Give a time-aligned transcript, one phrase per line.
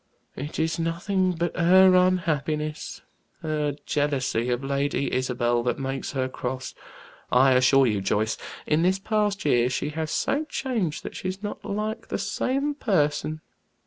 [0.35, 3.01] It is nothing but her unhappiness,
[3.43, 6.73] her jealousy of Lady Isabel, that makes her cross.
[7.31, 8.35] I assure you, Joyce,
[8.65, 13.41] in this past year she had so changed that she's not like the same person.